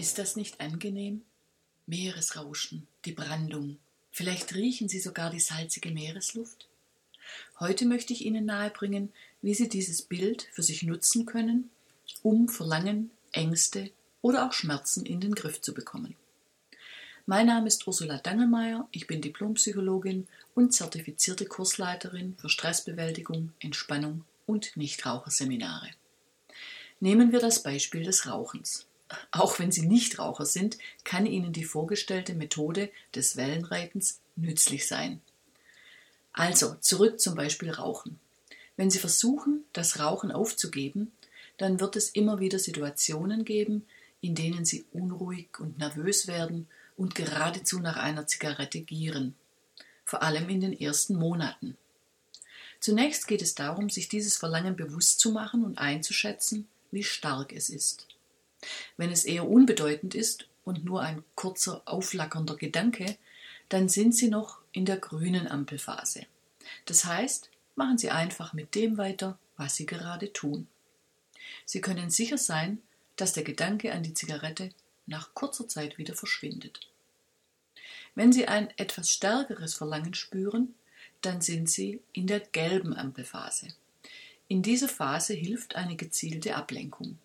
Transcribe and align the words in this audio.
Ist 0.00 0.16
das 0.16 0.34
nicht 0.34 0.62
angenehm? 0.62 1.20
Meeresrauschen, 1.84 2.86
die 3.04 3.12
Brandung, 3.12 3.76
vielleicht 4.10 4.54
riechen 4.54 4.88
Sie 4.88 4.98
sogar 4.98 5.28
die 5.28 5.40
salzige 5.40 5.90
Meeresluft? 5.90 6.68
Heute 7.58 7.84
möchte 7.84 8.14
ich 8.14 8.24
Ihnen 8.24 8.46
nahebringen, 8.46 9.12
wie 9.42 9.52
Sie 9.52 9.68
dieses 9.68 10.00
Bild 10.00 10.48
für 10.52 10.62
sich 10.62 10.84
nutzen 10.84 11.26
können, 11.26 11.68
um 12.22 12.48
Verlangen, 12.48 13.10
Ängste 13.32 13.90
oder 14.22 14.46
auch 14.46 14.54
Schmerzen 14.54 15.04
in 15.04 15.20
den 15.20 15.34
Griff 15.34 15.60
zu 15.60 15.74
bekommen. 15.74 16.16
Mein 17.26 17.48
Name 17.48 17.66
ist 17.68 17.86
Ursula 17.86 18.16
Dangelmeier, 18.16 18.88
ich 18.92 19.06
bin 19.06 19.20
Diplompsychologin 19.20 20.28
und 20.54 20.72
zertifizierte 20.72 21.44
Kursleiterin 21.44 22.36
für 22.38 22.48
Stressbewältigung, 22.48 23.52
Entspannung 23.60 24.24
und 24.46 24.78
Nichtraucherseminare. 24.78 25.90
Nehmen 27.00 27.32
wir 27.32 27.40
das 27.40 27.62
Beispiel 27.62 28.04
des 28.04 28.26
Rauchens. 28.26 28.86
Auch 29.30 29.58
wenn 29.58 29.72
Sie 29.72 29.86
Nichtraucher 29.86 30.46
sind, 30.46 30.78
kann 31.04 31.26
Ihnen 31.26 31.52
die 31.52 31.64
vorgestellte 31.64 32.34
Methode 32.34 32.90
des 33.14 33.36
Wellenreitens 33.36 34.20
nützlich 34.36 34.86
sein. 34.86 35.20
Also 36.32 36.76
zurück 36.80 37.20
zum 37.20 37.34
Beispiel 37.34 37.70
Rauchen. 37.70 38.20
Wenn 38.76 38.90
Sie 38.90 38.98
versuchen, 38.98 39.64
das 39.72 39.98
Rauchen 39.98 40.30
aufzugeben, 40.30 41.12
dann 41.56 41.80
wird 41.80 41.96
es 41.96 42.10
immer 42.10 42.40
wieder 42.40 42.58
Situationen 42.58 43.44
geben, 43.44 43.84
in 44.20 44.34
denen 44.34 44.64
Sie 44.64 44.84
unruhig 44.92 45.58
und 45.58 45.78
nervös 45.78 46.26
werden 46.26 46.68
und 46.96 47.14
geradezu 47.14 47.80
nach 47.80 47.96
einer 47.96 48.26
Zigarette 48.26 48.80
gieren, 48.80 49.34
vor 50.04 50.22
allem 50.22 50.48
in 50.48 50.60
den 50.60 50.78
ersten 50.78 51.16
Monaten. 51.16 51.76
Zunächst 52.78 53.26
geht 53.26 53.42
es 53.42 53.54
darum, 53.54 53.90
sich 53.90 54.08
dieses 54.08 54.36
Verlangen 54.36 54.76
bewusst 54.76 55.20
zu 55.20 55.32
machen 55.32 55.64
und 55.64 55.78
einzuschätzen, 55.78 56.66
wie 56.90 57.04
stark 57.04 57.52
es 57.52 57.68
ist. 57.68 58.06
Wenn 59.00 59.10
es 59.10 59.24
eher 59.24 59.48
unbedeutend 59.48 60.14
ist 60.14 60.46
und 60.62 60.84
nur 60.84 61.00
ein 61.00 61.24
kurzer 61.34 61.80
auflackernder 61.86 62.56
Gedanke, 62.56 63.16
dann 63.70 63.88
sind 63.88 64.14
Sie 64.14 64.28
noch 64.28 64.58
in 64.72 64.84
der 64.84 64.98
grünen 64.98 65.48
Ampelphase. 65.48 66.26
Das 66.84 67.06
heißt, 67.06 67.48
machen 67.76 67.96
Sie 67.96 68.10
einfach 68.10 68.52
mit 68.52 68.74
dem 68.74 68.98
weiter, 68.98 69.38
was 69.56 69.74
Sie 69.74 69.86
gerade 69.86 70.34
tun. 70.34 70.68
Sie 71.64 71.80
können 71.80 72.10
sicher 72.10 72.36
sein, 72.36 72.82
dass 73.16 73.32
der 73.32 73.42
Gedanke 73.42 73.94
an 73.94 74.02
die 74.02 74.12
Zigarette 74.12 74.68
nach 75.06 75.32
kurzer 75.32 75.66
Zeit 75.66 75.96
wieder 75.96 76.12
verschwindet. 76.12 76.80
Wenn 78.14 78.34
Sie 78.34 78.48
ein 78.48 78.68
etwas 78.76 79.10
stärkeres 79.10 79.72
Verlangen 79.72 80.12
spüren, 80.12 80.74
dann 81.22 81.40
sind 81.40 81.70
Sie 81.70 82.02
in 82.12 82.26
der 82.26 82.40
gelben 82.40 82.94
Ampelphase. 82.94 83.68
In 84.46 84.60
dieser 84.60 84.90
Phase 84.90 85.32
hilft 85.32 85.74
eine 85.74 85.96
gezielte 85.96 86.54
Ablenkung. 86.54 87.16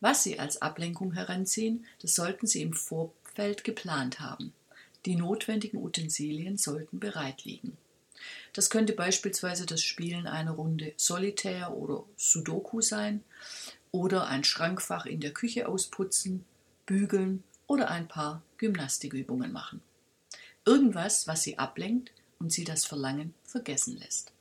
Was 0.00 0.22
Sie 0.22 0.38
als 0.38 0.60
Ablenkung 0.60 1.12
heranziehen, 1.12 1.86
das 2.02 2.14
sollten 2.14 2.46
Sie 2.46 2.62
im 2.62 2.72
Vorfeld 2.72 3.64
geplant 3.64 4.20
haben. 4.20 4.52
Die 5.06 5.16
notwendigen 5.16 5.78
Utensilien 5.78 6.58
sollten 6.58 6.98
bereit 7.00 7.44
liegen. 7.44 7.76
Das 8.52 8.70
könnte 8.70 8.92
beispielsweise 8.92 9.66
das 9.66 9.82
Spielen 9.82 10.26
einer 10.26 10.52
Runde 10.52 10.92
Solitär 10.96 11.74
oder 11.74 12.04
Sudoku 12.16 12.80
sein 12.80 13.22
oder 13.90 14.26
ein 14.26 14.44
Schrankfach 14.44 15.06
in 15.06 15.20
der 15.20 15.32
Küche 15.32 15.68
ausputzen, 15.68 16.44
bügeln 16.86 17.42
oder 17.66 17.90
ein 17.90 18.08
paar 18.08 18.42
Gymnastikübungen 18.58 19.52
machen. 19.52 19.80
Irgendwas, 20.64 21.26
was 21.26 21.42
Sie 21.42 21.58
ablenkt 21.58 22.12
und 22.38 22.52
Sie 22.52 22.64
das 22.64 22.84
Verlangen 22.84 23.34
vergessen 23.44 23.96
lässt. 23.96 24.32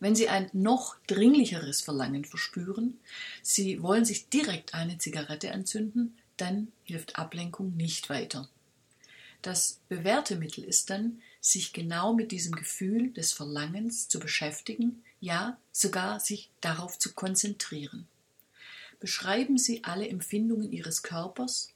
Wenn 0.00 0.14
Sie 0.14 0.28
ein 0.28 0.50
noch 0.52 0.96
dringlicheres 1.06 1.80
Verlangen 1.80 2.24
verspüren, 2.24 2.98
Sie 3.42 3.82
wollen 3.82 4.04
sich 4.04 4.28
direkt 4.28 4.74
eine 4.74 4.98
Zigarette 4.98 5.52
anzünden, 5.52 6.16
dann 6.36 6.72
hilft 6.84 7.18
Ablenkung 7.18 7.76
nicht 7.76 8.10
weiter. 8.10 8.48
Das 9.42 9.80
bewährte 9.88 10.36
Mittel 10.36 10.64
ist 10.64 10.90
dann, 10.90 11.20
sich 11.40 11.74
genau 11.74 12.14
mit 12.14 12.32
diesem 12.32 12.52
Gefühl 12.52 13.12
des 13.12 13.32
Verlangens 13.32 14.08
zu 14.08 14.18
beschäftigen, 14.18 15.02
ja 15.20 15.58
sogar 15.70 16.18
sich 16.18 16.48
darauf 16.62 16.98
zu 16.98 17.12
konzentrieren. 17.12 18.08
Beschreiben 19.00 19.58
Sie 19.58 19.84
alle 19.84 20.08
Empfindungen 20.08 20.72
Ihres 20.72 21.02
Körpers 21.02 21.74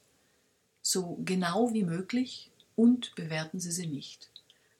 so 0.81 1.19
genau 1.23 1.73
wie 1.73 1.83
möglich 1.83 2.49
und 2.75 3.13
bewerten 3.13 3.59
Sie 3.59 3.71
sie 3.71 3.87
nicht. 3.87 4.29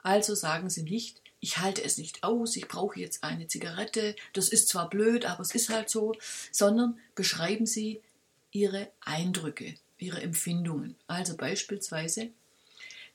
Also 0.02 0.34
sagen 0.34 0.70
Sie 0.70 0.84
nicht, 0.84 1.22
ich 1.40 1.60
halte 1.60 1.84
es 1.84 1.98
nicht 1.98 2.24
aus, 2.24 2.56
ich 2.56 2.68
brauche 2.68 3.00
jetzt 3.00 3.24
eine 3.24 3.48
Zigarette, 3.48 4.16
das 4.34 4.50
ist 4.50 4.68
zwar 4.68 4.90
blöd, 4.90 5.26
aber 5.26 5.42
es 5.42 5.56
ist 5.56 5.70
halt 5.70 5.90
so, 5.90 6.14
sondern 6.52 7.00
beschreiben 7.16 7.66
Sie 7.66 8.02
Ihre 8.52 8.92
Eindrücke, 9.02 9.76
Ihre 9.98 10.22
Empfindungen. 10.22 10.96
Also 11.08 11.38
beispielsweise, 11.38 12.30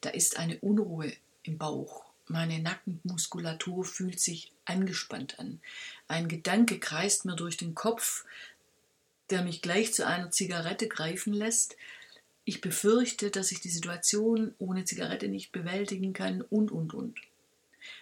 da 0.01 0.11
ist 0.11 0.39
eine 0.39 0.59
Unruhe 0.61 1.13
im 1.43 1.59
Bauch. 1.59 2.05
Meine 2.27 2.59
Nackenmuskulatur 2.61 3.85
fühlt 3.85 4.21
sich 4.21 4.53
angespannt 4.65 5.39
an. 5.39 5.61
Ein 6.09 6.29
Gedanke 6.29 6.79
kreist 6.79 7.27
mir 7.27 7.37
durch 7.37 7.59
den 7.59 7.75
Kopf, 7.75 8.25
der 9.29 9.43
mich 9.43 9.61
gleich 9.61 9.93
zu 9.93 10.07
einer 10.07 10.31
Zigarette 10.31 10.89
greifen 10.89 11.35
lässt. 11.35 11.77
Ich 12.45 12.63
befürchte, 12.63 13.31
dass 13.31 13.53
ich 13.53 13.61
die 13.61 13.71
Situation 13.71 14.55
ohne 14.59 14.85
Zigarette 14.85 15.29
nicht 15.29 15.53
bewältigen 15.53 16.15
kann 16.15 16.41
und, 16.41 16.71
und, 16.71 16.95
und. 16.95 17.19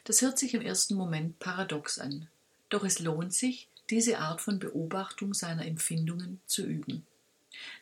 Das 0.05 0.23
hört 0.23 0.39
sich 0.39 0.55
im 0.55 0.63
ersten 0.63 0.95
Moment 0.95 1.39
paradox 1.39 1.99
an. 1.99 2.29
Doch 2.69 2.85
es 2.85 2.99
lohnt 2.99 3.35
sich, 3.35 3.69
diese 3.91 4.19
Art 4.19 4.41
von 4.41 4.59
Beobachtung 4.59 5.35
seiner 5.35 5.67
Empfindungen 5.67 6.41
zu 6.47 6.65
üben. 6.65 7.07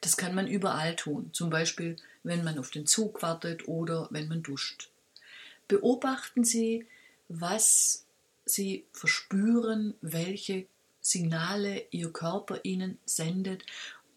Das 0.00 0.16
kann 0.16 0.34
man 0.34 0.48
überall 0.48 0.96
tun, 0.96 1.30
zum 1.32 1.50
Beispiel 1.50 1.96
wenn 2.22 2.44
man 2.44 2.58
auf 2.58 2.70
den 2.70 2.86
Zug 2.86 3.22
wartet 3.22 3.68
oder 3.68 4.08
wenn 4.10 4.28
man 4.28 4.42
duscht. 4.42 4.90
Beobachten 5.68 6.44
Sie, 6.44 6.86
was 7.28 8.04
Sie 8.44 8.84
verspüren, 8.92 9.94
welche 10.00 10.66
Signale 11.00 11.84
Ihr 11.90 12.12
Körper 12.12 12.60
Ihnen 12.64 12.98
sendet, 13.04 13.64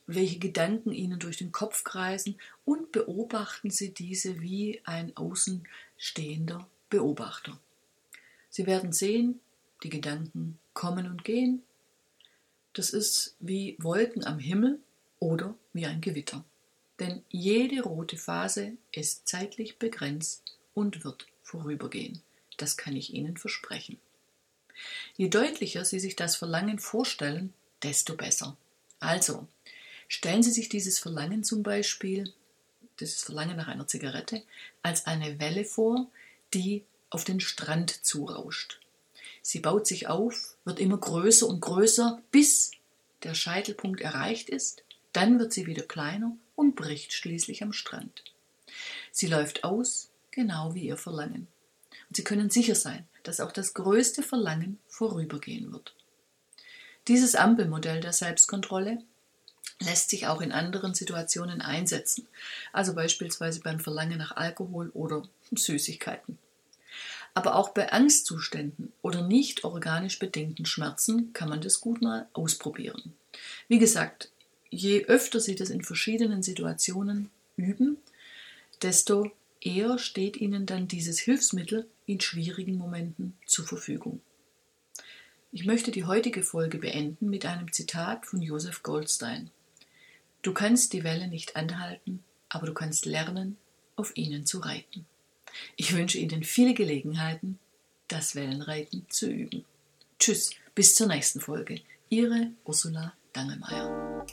welche 0.07 0.39
Gedanken 0.39 0.91
Ihnen 0.91 1.19
durch 1.19 1.37
den 1.37 1.51
Kopf 1.51 1.83
kreisen 1.83 2.39
und 2.65 2.91
beobachten 2.91 3.69
Sie 3.69 3.93
diese 3.93 4.41
wie 4.41 4.81
ein 4.83 5.15
außenstehender 5.15 6.67
Beobachter. 6.89 7.57
Sie 8.53 8.67
werden 8.67 8.93
sehen, 8.93 9.39
die 9.81 9.89
Gedanken 9.89 10.59
kommen 10.75 11.07
und 11.07 11.23
gehen. 11.23 11.63
Das 12.73 12.91
ist 12.91 13.35
wie 13.39 13.75
Wolken 13.79 14.23
am 14.25 14.37
Himmel 14.37 14.79
oder 15.17 15.55
wie 15.73 15.87
ein 15.87 16.01
Gewitter. 16.01 16.45
Denn 16.99 17.23
jede 17.29 17.81
rote 17.81 18.15
Phase 18.15 18.73
ist 18.91 19.27
zeitlich 19.27 19.79
begrenzt 19.79 20.59
und 20.75 21.03
wird 21.03 21.25
vorübergehen. 21.41 22.21
Das 22.57 22.77
kann 22.77 22.95
ich 22.95 23.15
Ihnen 23.15 23.37
versprechen. 23.37 23.99
Je 25.17 25.29
deutlicher 25.29 25.83
Sie 25.83 25.99
sich 25.99 26.15
das 26.15 26.35
Verlangen 26.35 26.77
vorstellen, 26.77 27.55
desto 27.81 28.15
besser. 28.15 28.55
Also, 28.99 29.47
stellen 30.07 30.43
Sie 30.43 30.51
sich 30.51 30.69
dieses 30.69 30.99
Verlangen 30.99 31.43
zum 31.43 31.63
Beispiel, 31.63 32.31
dieses 32.99 33.23
Verlangen 33.23 33.57
nach 33.57 33.67
einer 33.67 33.87
Zigarette, 33.87 34.43
als 34.83 35.07
eine 35.07 35.39
Welle 35.39 35.65
vor, 35.65 36.11
die 36.53 36.83
auf 37.13 37.23
den 37.23 37.39
Strand 37.39 38.05
zurauscht. 38.05 38.79
Sie 39.41 39.59
baut 39.59 39.85
sich 39.85 40.07
auf, 40.07 40.55
wird 40.65 40.79
immer 40.79 40.97
größer 40.97 41.47
und 41.47 41.59
größer, 41.59 42.21
bis 42.31 42.71
der 43.23 43.35
Scheitelpunkt 43.35 44.01
erreicht 44.01 44.49
ist, 44.49 44.83
dann 45.11 45.37
wird 45.39 45.53
sie 45.53 45.67
wieder 45.67 45.83
kleiner 45.83 46.35
und 46.55 46.75
bricht 46.75 47.13
schließlich 47.13 47.61
am 47.61 47.73
Strand. 47.73 48.23
Sie 49.11 49.27
läuft 49.27 49.63
aus, 49.63 50.09
genau 50.31 50.73
wie 50.73 50.87
ihr 50.87 50.97
Verlangen. 50.97 51.47
Und 52.09 52.15
Sie 52.15 52.23
können 52.23 52.49
sicher 52.49 52.75
sein, 52.75 53.07
dass 53.23 53.39
auch 53.39 53.51
das 53.51 53.73
größte 53.73 54.23
Verlangen 54.23 54.79
vorübergehen 54.87 55.71
wird. 55.71 55.93
Dieses 57.07 57.35
Ampelmodell 57.35 57.99
der 57.99 58.13
Selbstkontrolle 58.13 59.03
lässt 59.79 60.09
sich 60.09 60.27
auch 60.27 60.41
in 60.41 60.51
anderen 60.51 60.93
Situationen 60.93 61.61
einsetzen, 61.61 62.27
also 62.71 62.93
beispielsweise 62.95 63.59
beim 63.59 63.79
Verlangen 63.79 64.17
nach 64.17 64.35
Alkohol 64.35 64.89
oder 64.89 65.23
Süßigkeiten. 65.51 66.37
Aber 67.33 67.55
auch 67.55 67.69
bei 67.69 67.91
Angstzuständen 67.91 68.91
oder 69.01 69.25
nicht 69.25 69.63
organisch 69.63 70.19
bedingten 70.19 70.65
Schmerzen 70.65 71.33
kann 71.33 71.49
man 71.49 71.61
das 71.61 71.81
gut 71.81 72.01
mal 72.01 72.27
ausprobieren. 72.33 73.13
Wie 73.67 73.79
gesagt, 73.79 74.31
je 74.69 75.05
öfter 75.05 75.39
Sie 75.39 75.55
das 75.55 75.69
in 75.69 75.83
verschiedenen 75.83 76.43
Situationen 76.43 77.31
üben, 77.55 77.97
desto 78.81 79.31
eher 79.61 79.97
steht 79.97 80.37
Ihnen 80.37 80.65
dann 80.65 80.87
dieses 80.87 81.19
Hilfsmittel 81.19 81.87
in 82.05 82.19
schwierigen 82.19 82.77
Momenten 82.77 83.35
zur 83.45 83.65
Verfügung. 83.65 84.21
Ich 85.51 85.65
möchte 85.65 85.91
die 85.91 86.05
heutige 86.05 86.43
Folge 86.43 86.79
beenden 86.79 87.29
mit 87.29 87.45
einem 87.45 87.71
Zitat 87.71 88.25
von 88.25 88.41
Joseph 88.41 88.83
Goldstein. 88.83 89.51
Du 90.41 90.53
kannst 90.53 90.93
die 90.93 91.03
Welle 91.03 91.27
nicht 91.27 91.55
anhalten, 91.55 92.23
aber 92.49 92.65
du 92.65 92.73
kannst 92.73 93.05
lernen, 93.05 93.57
auf 93.95 94.17
ihnen 94.17 94.45
zu 94.45 94.59
reiten. 94.59 95.05
Ich 95.75 95.95
wünsche 95.95 96.17
Ihnen 96.17 96.43
viele 96.43 96.73
Gelegenheiten, 96.73 97.59
das 98.07 98.35
Wellenreiten 98.35 99.05
zu 99.09 99.29
üben. 99.29 99.65
Tschüss, 100.19 100.51
bis 100.75 100.95
zur 100.95 101.07
nächsten 101.07 101.39
Folge. 101.39 101.81
Ihre 102.09 102.51
Ursula 102.65 103.13
Dangelmeier. 103.33 104.25